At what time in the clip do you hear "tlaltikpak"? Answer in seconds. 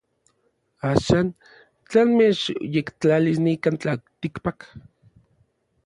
3.81-4.59